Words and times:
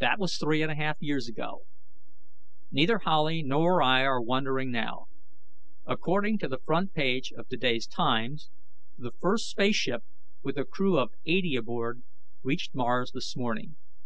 That 0.00 0.18
was 0.18 0.38
three 0.38 0.62
and 0.62 0.72
a 0.72 0.74
half 0.74 0.96
years 1.02 1.28
ago. 1.28 1.64
Neither 2.70 3.00
Howley 3.00 3.42
nor 3.42 3.82
I 3.82 4.00
are 4.02 4.18
wondering 4.18 4.70
now. 4.70 5.08
According 5.84 6.38
to 6.38 6.48
the 6.48 6.56
front 6.64 6.94
page 6.94 7.30
of 7.36 7.48
today's 7.48 7.86
Times, 7.86 8.48
the 8.96 9.12
first 9.20 9.50
spaceship, 9.50 10.04
with 10.42 10.56
a 10.56 10.64
crew 10.64 10.98
of 10.98 11.12
eighty 11.26 11.54
aboard, 11.54 12.02
reached 12.42 12.74
Mars 12.74 13.12
this 13.12 13.36
morning. 13.36 13.76